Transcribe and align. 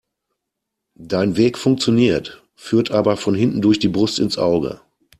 Dein 0.97 1.37
Weg 1.37 1.59
funktioniert, 1.59 2.41
führt 2.55 2.89
aber 2.89 3.17
von 3.17 3.35
hinten 3.35 3.61
durch 3.61 3.77
die 3.77 3.87
Brust 3.87 4.17
ins 4.17 4.39
Auge. 4.39 4.81